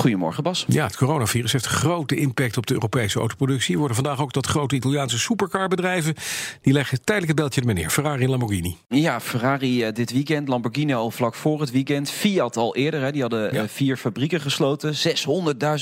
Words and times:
Goedemorgen, 0.00 0.42
Bas. 0.42 0.64
Ja, 0.68 0.84
het 0.84 0.96
coronavirus 0.96 1.52
heeft 1.52 1.64
een 1.64 1.70
grote 1.70 2.16
impact 2.16 2.56
op 2.56 2.66
de 2.66 2.74
Europese 2.74 3.18
autoproductie. 3.18 3.72
Er 3.72 3.78
worden 3.78 3.96
vandaag 3.96 4.20
ook 4.20 4.32
tot 4.32 4.46
grote 4.46 4.74
Italiaanse 4.74 5.18
supercarbedrijven. 5.18 6.14
Die 6.62 6.72
leggen 6.72 7.04
tijdelijk 7.04 7.32
het 7.32 7.40
beltje 7.40 7.62
meneer 7.64 7.90
Ferrari 7.90 8.24
en 8.24 8.30
Lamborghini. 8.30 8.76
Ja, 8.88 9.20
Ferrari 9.20 9.86
uh, 9.86 9.92
dit 9.92 10.12
weekend, 10.12 10.48
Lamborghini 10.48 10.94
al 10.94 11.10
vlak 11.10 11.34
voor 11.34 11.60
het 11.60 11.70
weekend. 11.70 12.10
Fiat 12.10 12.56
al 12.56 12.76
eerder, 12.76 13.00
hè, 13.00 13.12
die 13.12 13.20
hadden 13.20 13.54
ja. 13.54 13.62
uh, 13.62 13.68
vier 13.68 13.96
fabrieken 13.96 14.40
gesloten. 14.40 14.94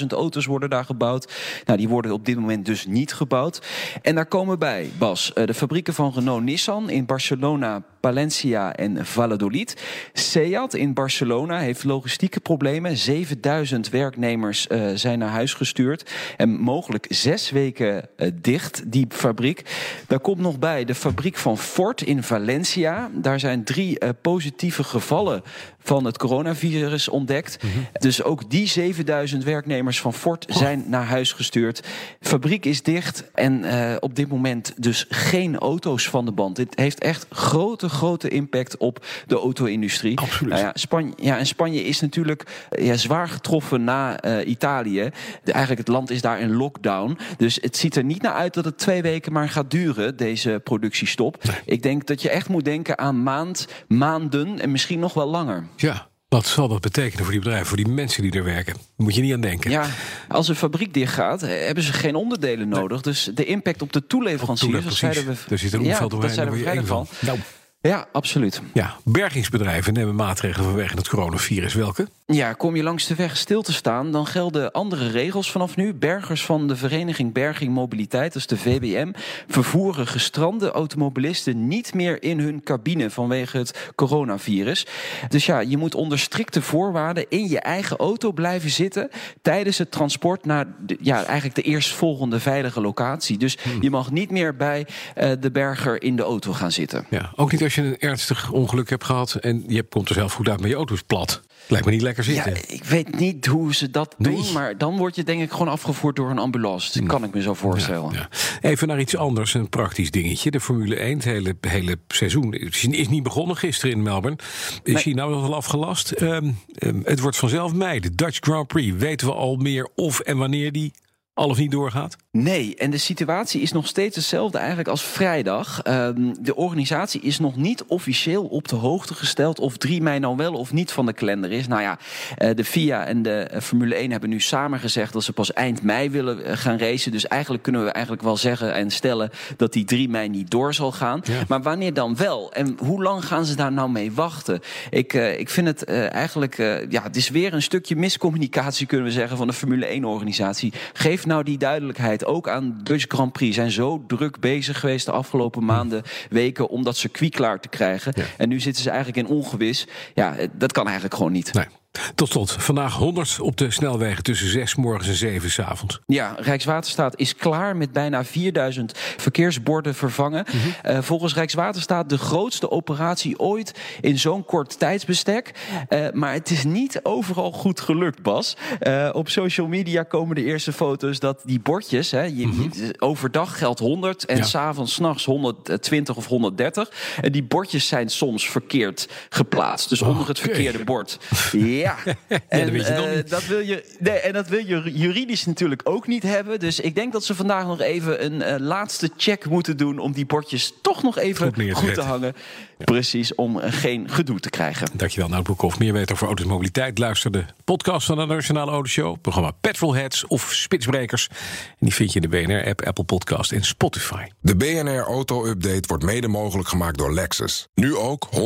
600.000 0.00 0.06
auto's 0.08 0.46
worden 0.46 0.70
daar 0.70 0.84
gebouwd. 0.84 1.32
Nou, 1.64 1.78
die 1.78 1.88
worden 1.88 2.12
op 2.12 2.24
dit 2.24 2.36
moment 2.36 2.66
dus 2.66 2.86
niet 2.86 3.14
gebouwd. 3.14 3.62
En 4.02 4.14
daar 4.14 4.26
komen 4.26 4.58
bij, 4.58 4.90
Bas, 4.98 5.32
uh, 5.34 5.46
de 5.46 5.54
fabrieken 5.54 5.94
van 5.94 6.12
Renault-Nissan 6.14 6.90
in 6.90 7.06
Barcelona, 7.06 7.82
Palencia 8.00 8.74
en 8.74 9.06
Valladolid. 9.06 9.76
Seat 10.12 10.74
in 10.74 10.94
Barcelona 10.94 11.58
heeft 11.58 11.84
logistieke 11.84 12.40
problemen. 12.40 12.96
7000 12.96 13.88
werknemers 13.88 14.66
uh, 14.68 14.90
zijn 14.94 15.18
naar 15.18 15.28
huis 15.28 15.54
gestuurd. 15.54 16.10
En 16.36 16.50
mogelijk 16.50 17.06
zes 17.08 17.50
weken 17.50 18.08
uh, 18.16 18.30
dicht, 18.34 18.82
die 18.92 19.06
fabriek. 19.08 19.62
Daar 20.06 20.20
komt 20.20 20.40
nog 20.40 20.58
bij 20.58 20.84
de 20.84 20.94
fabriek 20.94 21.36
van 21.36 21.58
Ford 21.58 22.02
in 22.02 22.22
Valencia. 22.22 23.10
Daar 23.12 23.40
zijn 23.40 23.64
drie 23.64 24.04
uh, 24.04 24.08
positieve 24.22 24.84
gevallen 24.84 25.42
van 25.88 26.04
het 26.04 26.18
coronavirus 26.18 27.08
ontdekt. 27.08 27.62
Mm 27.62 27.70
-hmm. 27.70 27.86
Dus 27.92 28.22
ook 28.22 28.50
die 28.50 28.66
7000 28.66 29.44
werknemers 29.44 30.00
van 30.00 30.14
Ford 30.14 30.44
zijn 30.48 30.80
oh. 30.80 30.88
naar 30.88 31.04
huis 31.04 31.32
gestuurd. 31.32 31.82
Fabriek 32.20 32.64
is 32.64 32.82
dicht 32.82 33.30
en 33.34 33.64
op 34.00 34.14
dit 34.14 34.28
moment 34.28 34.72
dus 34.76 35.06
geen 35.08 35.58
auto's 35.58 36.08
van 36.08 36.24
de 36.24 36.32
band. 36.32 36.56
Dit 36.56 36.78
heeft 36.78 36.98
echt 37.00 37.26
grote, 37.30 37.88
grote 37.88 38.28
impact 38.28 38.76
op 38.76 39.06
de 39.26 39.36
auto-industrie. 39.36 40.18
Absoluut. 40.18 40.52
Nou 40.52 40.64
ja, 40.64 40.72
Spanje, 40.74 41.12
ja, 41.16 41.38
en 41.38 41.46
Spanje 41.46 41.84
is 41.84 42.00
natuurlijk 42.00 42.66
ja, 42.70 42.96
zwaar 42.96 43.28
getroffen 43.28 43.84
na 43.84 44.24
uh, 44.24 44.48
Italië. 44.48 45.10
De, 45.44 45.52
eigenlijk 45.52 45.86
het 45.86 45.96
land 45.96 46.10
is 46.10 46.20
daar 46.20 46.40
in 46.40 46.54
lockdown. 46.54 47.18
Dus 47.36 47.58
het 47.60 47.76
ziet 47.76 47.96
er 47.96 48.04
niet 48.04 48.22
naar 48.22 48.32
uit 48.32 48.54
dat 48.54 48.64
het 48.64 48.78
twee 48.78 49.02
weken 49.02 49.32
maar 49.32 49.48
gaat 49.48 49.70
duren, 49.70 50.16
deze 50.16 50.60
productiestop. 50.64 51.44
Nee. 51.44 51.56
Ik 51.64 51.82
denk 51.82 52.06
dat 52.06 52.22
je 52.22 52.30
echt 52.30 52.48
moet 52.48 52.64
denken 52.64 52.98
aan 52.98 53.22
maand, 53.22 53.68
maanden 53.88 54.60
en 54.60 54.70
misschien 54.70 54.98
nog 54.98 55.14
wel 55.14 55.28
langer. 55.28 55.66
Ja. 55.80 56.08
Wat 56.28 56.46
zal 56.46 56.68
dat 56.68 56.80
betekenen 56.80 57.24
voor 57.24 57.32
die 57.32 57.40
bedrijven, 57.40 57.66
voor 57.66 57.76
die 57.76 57.88
mensen 57.88 58.22
die 58.22 58.32
er 58.32 58.44
werken? 58.44 58.74
Daar 58.74 58.84
moet 58.96 59.14
je 59.14 59.22
niet 59.22 59.32
aan 59.32 59.40
denken. 59.40 59.70
Ja, 59.70 59.86
als 60.28 60.48
een 60.48 60.54
fabriek 60.54 60.94
dichtgaat, 60.94 61.40
hebben 61.40 61.84
ze 61.84 61.92
geen 61.92 62.14
onderdelen 62.14 62.68
nodig. 62.68 63.04
Nee. 63.04 63.12
Dus 63.12 63.30
de 63.34 63.44
impact 63.44 63.82
op 63.82 63.92
de 63.92 64.06
toeleveranciers, 64.06 64.84
dat 64.84 64.92
zeiden 64.92 65.26
we. 65.26 65.36
Er 65.48 65.58
zit 65.58 65.72
een 65.72 65.84
ja, 65.84 66.06
dat 66.06 66.32
zeiden 66.32 66.54
we 66.54 66.86
van. 66.86 67.06
Nou. 67.18 67.38
Ja, 67.80 68.06
absoluut. 68.12 68.62
Ja, 68.72 68.96
bergingsbedrijven 69.04 69.92
nemen 69.92 70.14
maatregelen 70.14 70.66
vanwege 70.66 70.96
het 70.96 71.08
coronavirus. 71.08 71.74
Welke? 71.74 72.08
Ja, 72.26 72.52
kom 72.52 72.76
je 72.76 72.82
langs 72.82 73.06
de 73.06 73.14
weg 73.14 73.36
stil 73.36 73.62
te 73.62 73.72
staan, 73.72 74.12
dan 74.12 74.26
gelden 74.26 74.72
andere 74.72 75.08
regels 75.08 75.50
vanaf 75.50 75.76
nu. 75.76 75.94
Bergers 75.94 76.44
van 76.44 76.68
de 76.68 76.76
Vereniging 76.76 77.32
Berging 77.32 77.74
Mobiliteit, 77.74 78.32
dat 78.32 78.42
is 78.42 78.46
de 78.46 78.56
VBM, 78.56 79.12
vervoeren 79.48 80.06
gestrande 80.06 80.70
automobilisten 80.70 81.68
niet 81.68 81.94
meer 81.94 82.22
in 82.22 82.40
hun 82.40 82.62
cabine 82.62 83.10
vanwege 83.10 83.58
het 83.58 83.90
coronavirus. 83.94 84.86
Dus 85.28 85.46
ja, 85.46 85.60
je 85.60 85.76
moet 85.76 85.94
onder 85.94 86.18
strikte 86.18 86.62
voorwaarden 86.62 87.26
in 87.28 87.48
je 87.48 87.60
eigen 87.60 87.96
auto 87.96 88.32
blijven 88.32 88.70
zitten 88.70 89.10
tijdens 89.42 89.78
het 89.78 89.90
transport 89.90 90.44
naar 90.44 90.66
de, 90.86 90.96
ja, 91.00 91.24
eigenlijk 91.24 91.54
de 91.54 91.62
eerstvolgende 91.62 92.40
veilige 92.40 92.80
locatie. 92.80 93.38
Dus 93.38 93.58
hmm. 93.62 93.82
je 93.82 93.90
mag 93.90 94.10
niet 94.10 94.30
meer 94.30 94.56
bij 94.56 94.86
uh, 95.16 95.32
de 95.40 95.50
berger 95.50 96.02
in 96.02 96.16
de 96.16 96.22
auto 96.22 96.52
gaan 96.52 96.72
zitten. 96.72 97.06
Ja, 97.10 97.32
ook 97.36 97.52
niet 97.52 97.60
als 97.68 97.76
je 97.76 97.90
een 97.90 97.98
ernstig 97.98 98.50
ongeluk 98.50 98.90
hebt 98.90 99.04
gehad 99.04 99.34
en 99.34 99.64
je 99.66 99.82
komt 99.82 100.08
er 100.08 100.14
zelf 100.14 100.32
goed 100.32 100.48
uit, 100.48 100.60
maar 100.60 100.68
je 100.68 100.74
auto 100.74 100.94
is 100.94 101.02
plat. 101.02 101.42
Lijkt 101.66 101.86
me 101.86 101.92
niet 101.92 102.02
lekker 102.02 102.24
zitten. 102.24 102.54
Ja, 102.54 102.60
ik 102.66 102.84
weet 102.84 103.18
niet 103.18 103.46
hoe 103.46 103.74
ze 103.74 103.90
dat 103.90 104.14
nee. 104.18 104.34
doen, 104.34 104.52
maar 104.52 104.78
dan 104.78 104.96
word 104.96 105.14
je 105.14 105.22
denk 105.22 105.42
ik 105.42 105.50
gewoon 105.50 105.68
afgevoerd 105.68 106.16
door 106.16 106.30
een 106.30 106.38
ambulance. 106.38 106.98
Dat 106.98 107.08
kan 107.08 107.24
ik 107.24 107.34
me 107.34 107.42
zo 107.42 107.54
voorstellen. 107.54 108.12
Ja, 108.12 108.28
ja. 108.60 108.68
Even 108.68 108.88
naar 108.88 109.00
iets 109.00 109.16
anders, 109.16 109.54
een 109.54 109.68
praktisch 109.68 110.10
dingetje. 110.10 110.50
De 110.50 110.60
Formule 110.60 110.96
1, 110.96 111.14
het 111.14 111.24
hele, 111.24 111.56
hele 111.60 111.98
seizoen 112.08 112.52
is 112.52 113.08
niet 113.08 113.22
begonnen 113.22 113.56
gisteren 113.56 113.96
in 113.96 114.02
Melbourne. 114.02 114.38
Is 114.82 114.92
nee. 114.92 115.02
hij 115.02 115.12
nou 115.12 115.30
wel 115.30 115.54
afgelast? 115.54 116.20
Um, 116.20 116.58
um, 116.78 117.02
het 117.04 117.20
wordt 117.20 117.36
vanzelf 117.36 117.74
mei, 117.74 118.00
de 118.00 118.14
Dutch 118.14 118.38
Grand 118.40 118.66
Prix. 118.66 118.96
Weten 118.96 119.26
we 119.26 119.32
al 119.32 119.56
meer 119.56 119.88
of 119.94 120.20
en 120.20 120.36
wanneer 120.36 120.72
die 120.72 120.92
al 121.38 121.48
of 121.48 121.58
niet 121.58 121.70
doorgaat? 121.70 122.16
Nee, 122.30 122.76
en 122.76 122.90
de 122.90 122.98
situatie 122.98 123.60
is 123.60 123.72
nog 123.72 123.86
steeds 123.86 124.16
hetzelfde 124.16 124.58
eigenlijk 124.58 124.88
als 124.88 125.02
vrijdag. 125.02 125.80
Um, 125.86 126.34
de 126.42 126.56
organisatie 126.56 127.20
is 127.20 127.38
nog 127.38 127.56
niet 127.56 127.84
officieel 127.84 128.44
op 128.44 128.68
de 128.68 128.76
hoogte 128.76 129.14
gesteld 129.14 129.58
of 129.58 129.76
3 129.76 130.02
mei 130.02 130.18
nou 130.18 130.36
wel 130.36 130.52
of 130.52 130.72
niet 130.72 130.92
van 130.92 131.06
de 131.06 131.12
kalender 131.12 131.52
is. 131.52 131.66
Nou 131.66 131.82
ja, 131.82 131.98
uh, 132.38 132.50
de 132.54 132.64
FIA 132.64 133.04
en 133.04 133.22
de 133.22 133.50
uh, 133.54 133.60
Formule 133.60 133.94
1 133.94 134.10
hebben 134.10 134.28
nu 134.28 134.40
samen 134.40 134.80
gezegd 134.80 135.12
dat 135.12 135.24
ze 135.24 135.32
pas 135.32 135.52
eind 135.52 135.82
mei 135.82 136.10
willen 136.10 136.38
uh, 136.38 136.52
gaan 136.56 136.78
racen. 136.78 137.12
Dus 137.12 137.26
eigenlijk 137.26 137.62
kunnen 137.62 137.84
we 137.84 137.90
eigenlijk 137.90 138.24
wel 138.24 138.36
zeggen 138.36 138.74
en 138.74 138.90
stellen 138.90 139.30
dat 139.56 139.72
die 139.72 139.84
3 139.84 140.08
mei 140.08 140.28
niet 140.28 140.50
door 140.50 140.74
zal 140.74 140.92
gaan. 140.92 141.20
Ja. 141.24 141.42
Maar 141.48 141.62
wanneer 141.62 141.94
dan 141.94 142.16
wel? 142.16 142.52
En 142.52 142.76
hoe 142.78 143.02
lang 143.02 143.24
gaan 143.24 143.44
ze 143.44 143.56
daar 143.56 143.72
nou 143.72 143.90
mee 143.90 144.12
wachten? 144.12 144.60
Ik, 144.90 145.12
ik 145.12 145.50
vind 145.50 145.66
het 145.66 145.84
eigenlijk, 145.84 146.56
ja, 146.88 147.02
het 147.02 147.16
is 147.16 147.28
weer 147.28 147.54
een 147.54 147.62
stukje 147.62 147.96
miscommunicatie 147.96 148.86
kunnen 148.86 149.06
we 149.06 149.12
zeggen 149.12 149.36
van 149.36 149.46
de 149.46 149.52
Formule 149.52 149.86
1 149.86 150.04
organisatie. 150.04 150.72
Geef 150.92 151.26
nou 151.28 151.42
die 151.42 151.58
duidelijkheid 151.58 152.24
ook 152.24 152.48
aan 152.48 152.80
Dutch 152.82 153.04
Grand 153.08 153.32
Prix. 153.32 153.54
Zijn 153.54 153.70
zo 153.70 154.04
druk 154.06 154.40
bezig 154.40 154.80
geweest 154.80 155.06
de 155.06 155.12
afgelopen 155.12 155.64
maanden, 155.64 156.02
weken 156.30 156.68
om 156.68 156.84
dat 156.84 156.96
circuit 156.96 157.34
klaar 157.34 157.60
te 157.60 157.68
krijgen. 157.68 158.12
Ja. 158.16 158.24
En 158.36 158.48
nu 158.48 158.60
zitten 158.60 158.82
ze 158.82 158.90
eigenlijk 158.90 159.28
in 159.28 159.34
ongewis. 159.34 159.86
Ja, 160.14 160.36
dat 160.52 160.72
kan 160.72 160.84
eigenlijk 160.84 161.14
gewoon 161.14 161.32
niet. 161.32 161.52
Nee. 161.52 161.66
Tot 162.14 162.28
slot, 162.28 162.52
vandaag 162.58 162.94
100 162.94 163.40
op 163.40 163.56
de 163.56 163.70
snelwegen 163.70 164.22
tussen 164.22 164.48
6 164.48 164.74
morgens 164.74 165.08
en 165.08 165.14
7 165.14 165.50
s 165.50 165.58
avonds. 165.58 166.00
Ja, 166.06 166.34
Rijkswaterstaat 166.38 167.12
is 167.16 167.36
klaar 167.36 167.76
met 167.76 167.92
bijna 167.92 168.24
4000 168.24 168.92
verkeersborden 169.16 169.94
vervangen. 169.94 170.46
Mm 170.52 170.60
-hmm. 170.60 170.92
uh, 170.92 171.02
volgens 171.02 171.34
Rijkswaterstaat 171.34 172.08
de 172.08 172.18
grootste 172.18 172.70
operatie 172.70 173.38
ooit 173.38 173.74
in 174.00 174.18
zo'n 174.18 174.44
kort 174.44 174.78
tijdsbestek. 174.78 175.52
Uh, 175.88 176.06
maar 176.12 176.32
het 176.32 176.50
is 176.50 176.64
niet 176.64 177.00
overal 177.02 177.52
goed 177.52 177.80
gelukt, 177.80 178.22
Bas. 178.22 178.56
Uh, 178.80 179.08
op 179.12 179.28
social 179.28 179.66
media 179.66 180.02
komen 180.02 180.34
de 180.34 180.44
eerste 180.44 180.72
foto's 180.72 181.18
dat 181.18 181.42
die 181.44 181.60
bordjes, 181.60 182.10
hè, 182.10 182.22
je, 182.22 182.46
mm 182.46 182.52
-hmm. 182.52 182.90
overdag 182.98 183.58
geldt 183.58 183.80
100 183.80 184.24
en 184.24 184.36
ja. 184.36 184.42
s'avonds, 184.42 184.94
s'nachts 184.94 185.24
120 185.24 186.16
of 186.16 186.26
130. 186.26 186.90
En 187.20 187.32
die 187.32 187.42
bordjes 187.42 187.86
zijn 187.86 188.08
soms 188.08 188.50
verkeerd 188.50 189.08
geplaatst. 189.28 189.88
Dus 189.88 190.02
oh, 190.02 190.08
onder 190.08 190.28
het 190.28 190.38
verkeerde 190.38 190.72
okay. 190.72 190.84
bord. 190.84 191.18
Ja. 191.52 191.87
Ja, 191.88 192.14
en, 192.48 192.76
dat, 192.76 192.88
uh, 192.88 193.18
dat 193.28 193.46
wil 193.46 193.60
je, 193.60 193.96
nee, 193.98 194.18
en 194.18 194.32
dat 194.32 194.48
wil 194.48 194.66
je 194.66 194.92
juridisch 194.92 195.46
natuurlijk 195.46 195.80
ook 195.84 196.06
niet 196.06 196.22
hebben. 196.22 196.60
Dus 196.60 196.80
ik 196.80 196.94
denk 196.94 197.12
dat 197.12 197.24
ze 197.24 197.34
vandaag 197.34 197.66
nog 197.66 197.80
even 197.80 198.24
een 198.24 198.40
uh, 198.40 198.66
laatste 198.66 199.10
check 199.16 199.48
moeten 199.48 199.76
doen... 199.76 199.98
om 199.98 200.12
die 200.12 200.26
bordjes 200.26 200.72
toch 200.82 201.02
nog 201.02 201.18
even 201.18 201.54
goed, 201.54 201.72
goed 201.72 201.94
te 201.94 202.00
hangen. 202.00 202.32
Ja. 202.78 202.84
Precies, 202.84 203.34
om 203.34 203.58
geen 203.58 204.10
gedoe 204.10 204.40
te 204.40 204.50
krijgen. 204.50 204.88
Dankjewel, 204.92 205.28
Nout 205.28 205.42
Broekhoff. 205.42 205.78
Meer 205.78 205.92
weten 205.92 206.14
over 206.14 206.26
automobiliteit. 206.26 206.98
Luister 206.98 207.30
de 207.30 207.44
podcast 207.64 208.06
van 208.06 208.16
de 208.16 208.26
Nationale 208.26 208.70
Autoshow. 208.70 209.20
Programma 209.20 209.50
Petrolheads 209.50 210.26
of 210.26 210.52
Spitsbrekers. 210.52 211.28
En 211.68 211.76
die 211.78 211.94
vind 211.94 212.12
je 212.12 212.20
in 212.20 212.30
de 212.30 212.36
BNR-app, 212.36 212.82
Apple 212.82 213.04
Podcast 213.04 213.52
en 213.52 213.64
Spotify. 213.64 214.24
De 214.40 214.56
BNR 214.56 215.02
Auto-update 215.02 215.82
wordt 215.86 216.04
mede 216.04 216.28
mogelijk 216.28 216.68
gemaakt 216.68 216.98
door 216.98 217.14
Lexus. 217.14 217.68
Nu 217.74 217.96
ook 217.96 218.28
100% 218.32 218.40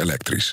elektrisch. 0.00 0.52